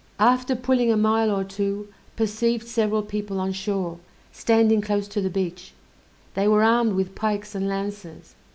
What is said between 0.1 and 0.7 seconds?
After